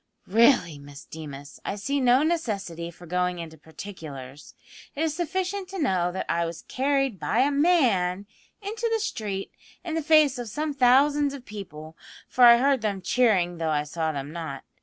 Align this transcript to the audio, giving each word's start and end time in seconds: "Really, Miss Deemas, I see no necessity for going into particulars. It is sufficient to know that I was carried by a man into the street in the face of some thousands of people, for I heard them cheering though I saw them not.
"Really, 0.25 0.79
Miss 0.79 1.05
Deemas, 1.05 1.59
I 1.63 1.75
see 1.75 1.99
no 2.01 2.23
necessity 2.23 2.89
for 2.89 3.05
going 3.05 3.37
into 3.37 3.55
particulars. 3.55 4.55
It 4.95 5.03
is 5.03 5.15
sufficient 5.15 5.69
to 5.69 5.79
know 5.79 6.11
that 6.11 6.25
I 6.27 6.43
was 6.43 6.63
carried 6.63 7.19
by 7.19 7.41
a 7.41 7.51
man 7.51 8.25
into 8.63 8.89
the 8.91 8.99
street 8.99 9.51
in 9.83 9.93
the 9.93 10.01
face 10.01 10.39
of 10.39 10.49
some 10.49 10.73
thousands 10.73 11.35
of 11.35 11.45
people, 11.45 11.95
for 12.27 12.45
I 12.45 12.57
heard 12.57 12.81
them 12.81 13.03
cheering 13.03 13.59
though 13.59 13.69
I 13.69 13.83
saw 13.83 14.11
them 14.11 14.31
not. 14.33 14.63